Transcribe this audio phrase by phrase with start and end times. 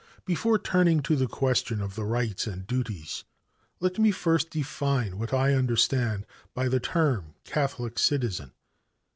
[0.25, 3.23] "Before turning to the question of the 'rights and duties'
[3.79, 8.51] let me first define what I understand by the term 'Catholic Citizen.